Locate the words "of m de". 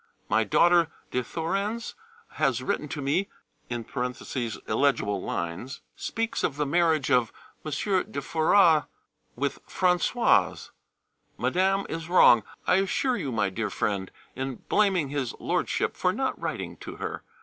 7.11-8.19